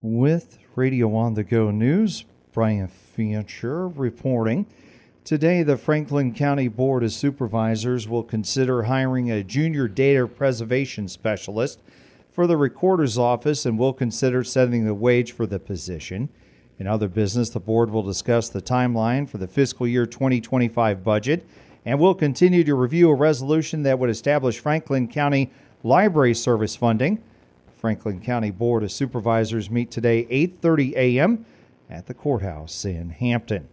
[0.00, 4.66] With Radio on the Go News, Brian Fancher reporting.
[5.24, 11.80] Today, the Franklin County Board of Supervisors will consider hiring a junior data preservation specialist
[12.30, 16.28] for the recorder's office and will consider setting the wage for the position.
[16.78, 21.44] In other business, the board will discuss the timeline for the fiscal year 2025 budget
[21.84, 25.50] and will continue to review a resolution that would establish Franklin County
[25.82, 27.20] Library Service funding.
[27.78, 31.46] Franklin County Board of Supervisors meet today 8:30 a.m.
[31.88, 33.68] at the courthouse in Hampton.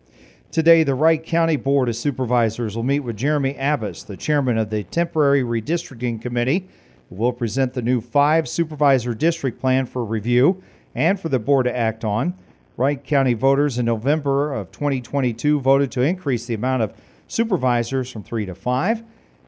[0.52, 4.70] Today, the Wright County Board of Supervisors will meet with Jeremy Abbas, the chairman of
[4.70, 6.68] the Temporary Redistricting Committee,
[7.10, 10.62] who will present the new five supervisor district plan for review
[10.94, 12.36] and for the board to act on.
[12.78, 16.94] Wright County voters in November of 2022 voted to increase the amount of
[17.28, 19.04] supervisors from three to five.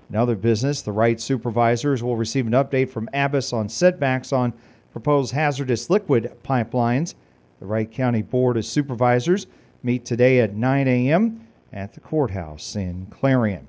[0.09, 4.53] In other business, the Wright supervisors will receive an update from Abbas on setbacks on
[4.91, 7.13] proposed hazardous liquid pipelines.
[7.59, 9.47] The Wright County Board of Supervisors
[9.83, 11.47] meet today at 9 a.m.
[11.73, 13.67] at the courthouse in Clarion.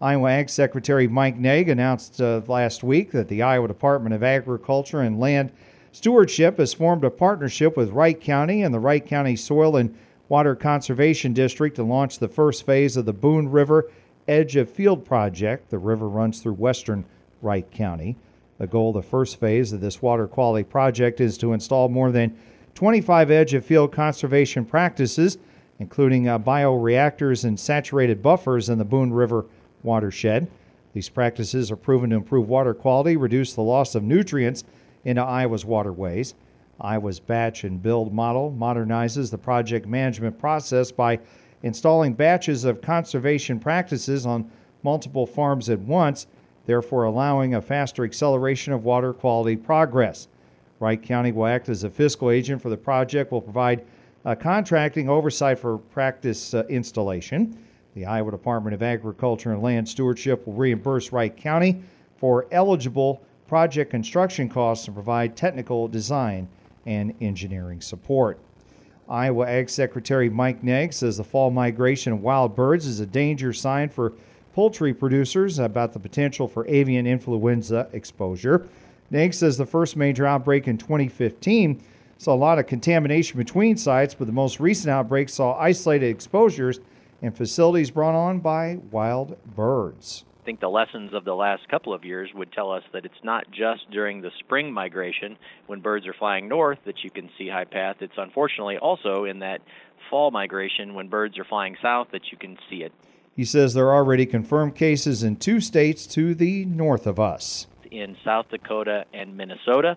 [0.00, 5.00] Iowa Ag Secretary Mike Naig announced uh, last week that the Iowa Department of Agriculture
[5.00, 5.50] and Land
[5.92, 9.96] Stewardship has formed a partnership with Wright County and the Wright County Soil and
[10.28, 13.90] Water Conservation District to launch the first phase of the Boone River
[14.26, 15.70] Edge of Field project.
[15.70, 17.04] The river runs through western
[17.42, 18.16] Wright County.
[18.58, 22.10] The goal of the first phase of this water quality project is to install more
[22.12, 22.36] than
[22.74, 25.38] 25 edge of field conservation practices,
[25.78, 29.46] including uh, bioreactors and saturated buffers in the Boone River
[29.82, 30.48] watershed.
[30.92, 34.64] These practices are proven to improve water quality, reduce the loss of nutrients
[35.04, 36.34] into Iowa's waterways.
[36.80, 41.20] Iowa's batch and build model modernizes the project management process by
[41.64, 44.48] installing batches of conservation practices on
[44.82, 46.26] multiple farms at once,
[46.66, 50.28] therefore allowing a faster acceleration of water quality progress.
[50.78, 53.82] Wright County will act as a fiscal agent for the project, will provide
[54.26, 57.58] uh, contracting oversight for practice uh, installation.
[57.94, 61.82] The Iowa Department of Agriculture and Land Stewardship will reimburse Wright County
[62.18, 66.46] for eligible project construction costs and provide technical design
[66.84, 68.38] and engineering support.
[69.08, 73.52] Iowa Ag Secretary Mike Naig says the fall migration of wild birds is a danger
[73.52, 74.12] sign for
[74.54, 78.66] poultry producers about the potential for avian influenza exposure.
[79.10, 81.82] Naig says the first major outbreak in 2015
[82.18, 86.80] saw a lot of contamination between sites, but the most recent outbreak saw isolated exposures
[87.20, 90.24] in facilities brought on by wild birds.
[90.44, 93.14] I think the lessons of the last couple of years would tell us that it's
[93.22, 95.38] not just during the spring migration
[95.68, 97.96] when birds are flying north that you can see high path.
[98.00, 99.62] It's unfortunately also in that
[100.10, 102.92] fall migration when birds are flying south that you can see it.
[103.34, 107.66] He says there are already confirmed cases in two states to the north of us.
[107.90, 109.96] In South Dakota and Minnesota.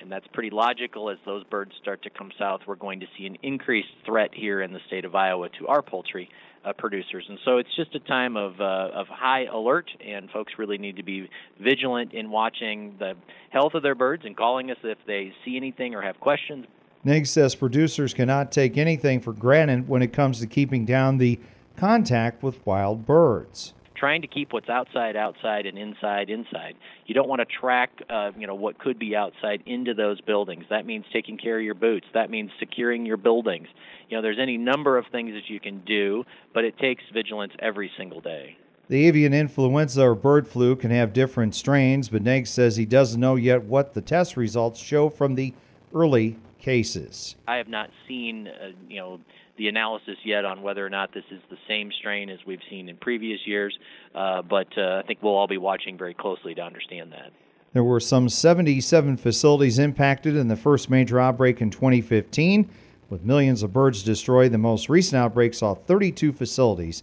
[0.00, 2.62] And that's pretty logical as those birds start to come south.
[2.66, 5.82] We're going to see an increased threat here in the state of Iowa to our
[5.82, 6.28] poultry
[6.64, 7.26] uh, producers.
[7.28, 10.96] And so it's just a time of, uh, of high alert, and folks really need
[10.96, 11.28] to be
[11.60, 13.14] vigilant in watching the
[13.50, 16.66] health of their birds and calling us if they see anything or have questions.
[17.04, 21.38] Naig says producers cannot take anything for granted when it comes to keeping down the
[21.76, 26.74] contact with wild birds trying to keep what's outside outside and inside inside.
[27.06, 30.66] You don't want to track, uh, you know, what could be outside into those buildings.
[30.68, 32.04] That means taking care of your boots.
[32.12, 33.66] That means securing your buildings.
[34.10, 37.54] You know, there's any number of things that you can do, but it takes vigilance
[37.60, 38.58] every single day.
[38.88, 43.18] The avian influenza or bird flu can have different strains, but Naig says he doesn't
[43.18, 45.54] know yet what the test results show from the
[45.94, 47.36] early cases.
[47.48, 49.20] I have not seen, uh, you know,
[49.56, 52.88] the analysis yet on whether or not this is the same strain as we've seen
[52.88, 53.76] in previous years,
[54.14, 57.32] uh, but uh, I think we'll all be watching very closely to understand that.
[57.72, 62.70] There were some 77 facilities impacted in the first major outbreak in 2015,
[63.10, 64.52] with millions of birds destroyed.
[64.52, 67.02] The most recent outbreak saw 32 facilities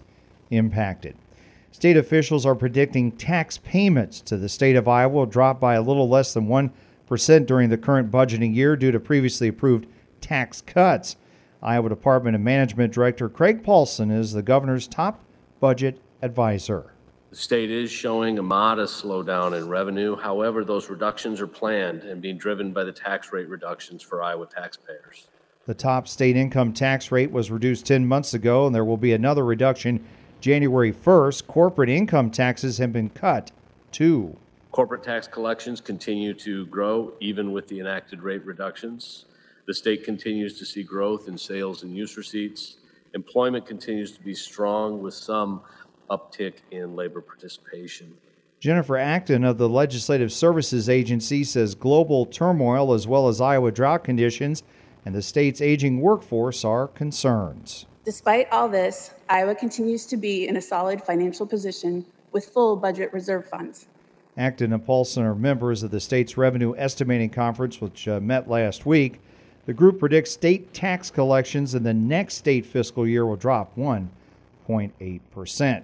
[0.50, 1.16] impacted.
[1.72, 5.81] State officials are predicting tax payments to the state of Iowa will drop by a
[5.81, 9.88] little less than 1% during the current budgeting year due to previously approved
[10.19, 11.16] tax cuts.
[11.63, 15.23] Iowa Department of Management Director Kraig Paulsen is the governor's top
[15.59, 16.93] budget advisor.
[17.29, 20.16] The state is showing a modest slowdown in revenue.
[20.16, 24.47] However, those reductions are planned and being driven by the tax rate reductions for Iowa
[24.47, 25.28] taxpayers.
[25.67, 29.14] The top state income tax rate was reduced 10 months ago, and there will be
[29.14, 30.03] another reduction
[30.41, 31.46] January 1st.
[31.46, 33.52] Corporate income taxes have been cut
[33.91, 34.35] too.
[34.72, 39.25] Corporate tax collections continue to grow even with the enacted rate reductions.
[39.67, 42.78] The state continues to see growth in sales and use receipts.
[43.13, 45.61] Employment continues to be strong with some
[46.09, 48.16] uptick in labor participation.
[48.59, 54.03] Jennifer Acton of the Legislative Services Agency says global turmoil as well as Iowa drought
[54.03, 54.63] conditions
[55.05, 57.85] and the state's aging workforce are concerns.
[58.05, 63.11] Despite all this, Iowa continues to be in a solid financial position with full budget
[63.14, 63.87] reserve funds.
[64.37, 68.85] Acton and Paulsen are members of the state's Revenue Estimating Conference, which uh, met last
[68.85, 69.19] week.
[69.72, 75.84] The group predicts state tax collections in the next state fiscal year will drop 1.8%.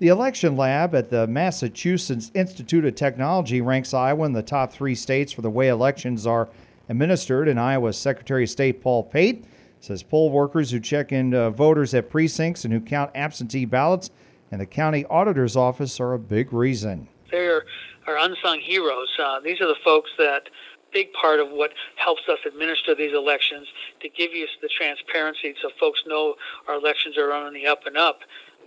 [0.00, 4.96] The Election Lab at the Massachusetts Institute of Technology ranks Iowa in the top three
[4.96, 6.48] states for the way elections are
[6.88, 9.44] administered, and Iowa's Secretary of State Paul Pate
[9.78, 14.10] says poll workers who check in uh, voters at precincts and who count absentee ballots
[14.50, 17.06] and the county auditor's office are a big reason.
[17.30, 17.66] They're
[18.08, 19.08] our unsung heroes.
[19.16, 20.48] Uh, these are the folks that
[20.92, 23.66] big part of what helps us administer these elections
[24.00, 26.34] to give you the transparency so folks know
[26.68, 28.20] our elections are on the up and up.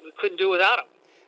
[0.03, 0.85] We couldn't do without them.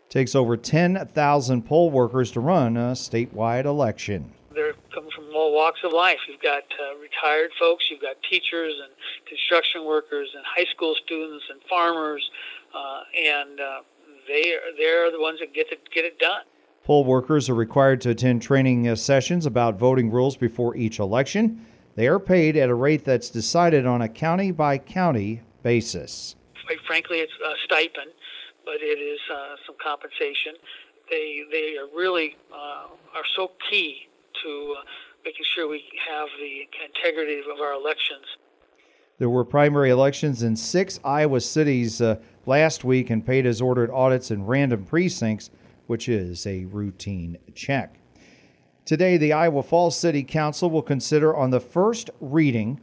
[0.09, 4.33] Takes over 10,000 poll workers to run a statewide election.
[4.53, 6.17] They're coming from all walks of life.
[6.27, 8.91] You've got uh, retired folks, you've got teachers and
[9.27, 12.27] construction workers and high school students and farmers,
[12.73, 13.81] uh, and uh,
[14.27, 16.44] they are, they're the ones that get to get it done.
[16.87, 21.65] Poll workers are required to attend training uh, sessions about voting rules before each election.
[21.95, 26.37] They are Pate at a rate that's decided on a county by county basis.
[26.65, 28.11] Quite frankly, it's a stipend,
[28.63, 30.53] but it is uh, some compensation.
[31.09, 34.07] They they are really uh, are so key
[34.45, 34.83] to uh,
[35.25, 38.23] making sure we have the integrity of our elections.
[39.17, 43.91] There were primary elections in six Iowa cities uh, last week, and paid has ordered
[43.91, 45.49] audits in random precincts,
[45.87, 47.99] which is a routine check.
[48.85, 52.79] Today, the Iowa Falls City Council will consider on the first reading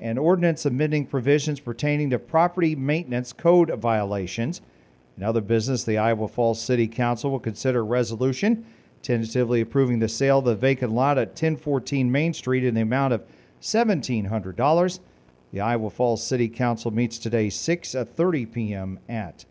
[0.00, 4.60] an ordinance amending provisions pertaining to property maintenance code violations.
[5.16, 8.64] In other business, the Iowa Falls City Council will consider a resolution
[9.02, 13.12] tentatively approving the sale of the vacant lot at 1014 Main Street in the amount
[13.12, 13.22] of
[13.60, 15.00] $1,700.
[15.52, 18.98] The Iowa Falls City Council meets today 6 at 30 p.m.
[19.08, 19.44] at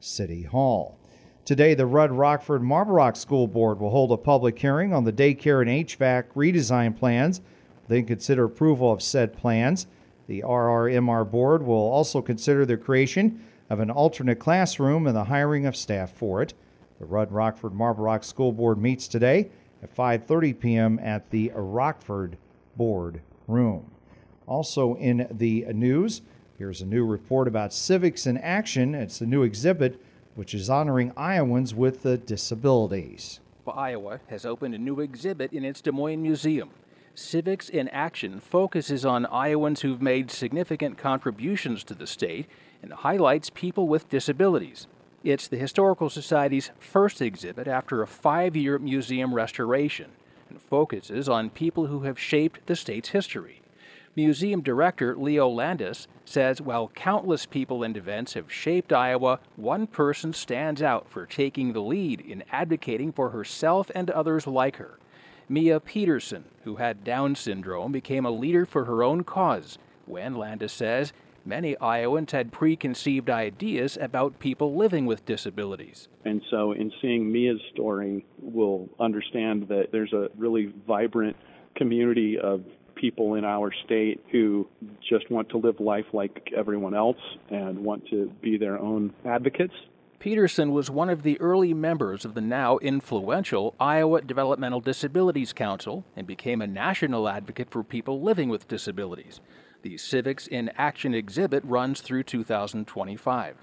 [0.00, 0.98] City Hall.
[1.44, 5.12] Today, the Rudd Rockford Marble Rock School Board will hold a public hearing on the
[5.12, 7.42] daycare and HVAC redesign plans.
[7.86, 9.86] They consider approval of said plans.
[10.26, 15.66] The RRMR board will also consider the creation of an alternate classroom and the hiring
[15.66, 16.54] of staff for it.
[16.98, 19.50] The Rudd Rockford Marble Rock School Board meets today
[19.82, 20.98] at 5:30 p.m.
[20.98, 22.38] at the Rockford
[22.74, 23.90] Board Room.
[24.46, 26.22] Also in the news,
[26.56, 28.94] here's a new report about Civics in Action.
[28.94, 30.00] It's a new exhibit
[30.34, 33.40] which is honoring Iowans with disabilities.
[33.66, 36.70] Iowa has opened a new exhibit in its Des Moines Museum.
[37.14, 42.46] Civics in Action focuses on Iowans who've made significant contributions to the state
[42.82, 44.86] and highlights people with disabilities.
[45.22, 50.10] It's the Historical Society's first exhibit after a five year museum restoration
[50.50, 53.62] and focuses on people who have shaped the state's history.
[54.16, 60.32] Museum Director Leo Landis says while countless people and events have shaped Iowa, one person
[60.32, 65.00] stands out for taking the lead in advocating for herself and others like her.
[65.48, 70.72] Mia Peterson, who had Down syndrome, became a leader for her own cause when, Landis
[70.72, 71.12] says,
[71.44, 76.08] many Iowans had preconceived ideas about people living with disabilities.
[76.24, 81.36] And so, in seeing Mia's story, we'll understand that there's a really vibrant
[81.74, 82.64] community of
[82.94, 84.66] people in our state who
[85.08, 87.18] just want to live life like everyone else
[87.50, 89.74] and want to be their own advocates.
[90.18, 96.04] Peterson was one of the early members of the now influential Iowa Developmental Disabilities Council
[96.16, 99.40] and became a national advocate for people living with disabilities.
[99.82, 103.56] The Civics in Action exhibit runs through 2025.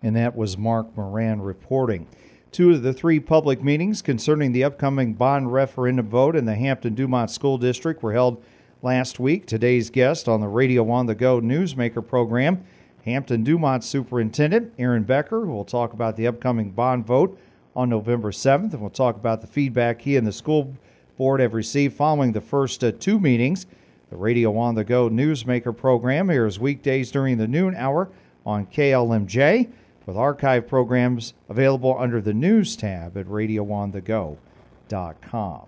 [0.00, 2.06] And that was Mark Moran reporting.
[2.52, 6.94] Two of the three public meetings concerning the upcoming bond referendum vote in the Hampton
[6.94, 8.42] Dumont School District were held
[8.82, 9.46] last week.
[9.46, 12.64] Today's guest on the Radio on the Go Newsmaker program,
[13.04, 17.38] Hampton Dumont Superintendent Aaron Becker, who will talk about the upcoming bond vote
[17.76, 20.74] on November 7th, and we'll talk about the feedback he and the school
[21.16, 23.66] board have received following the first uh, two meetings.
[24.10, 28.10] The Radio on the Go Newsmaker program airs weekdays during the noon hour
[28.44, 29.70] on KLMJ
[30.06, 35.66] with archive programs available under the News tab at radioonthego.com.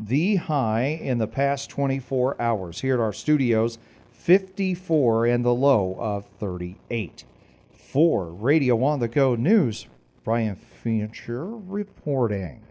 [0.00, 3.78] The high in the past 24 hours here at our studios,
[4.12, 7.24] 54 and the low of 38.
[7.72, 9.86] For Radio on the Go News,
[10.22, 12.67] Brian Fancher reporting.